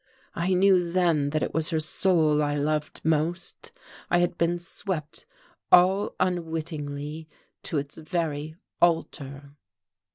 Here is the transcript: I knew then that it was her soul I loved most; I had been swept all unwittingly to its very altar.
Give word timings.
I 0.33 0.55
knew 0.55 0.91
then 0.91 1.29
that 1.29 1.43
it 1.43 1.53
was 1.53 1.69
her 1.69 1.79
soul 1.79 2.41
I 2.41 2.55
loved 2.55 3.01
most; 3.03 3.71
I 4.09 4.17
had 4.17 4.35
been 4.35 4.57
swept 4.57 5.27
all 5.71 6.15
unwittingly 6.19 7.29
to 7.61 7.77
its 7.77 7.99
very 7.99 8.55
altar. 8.81 9.51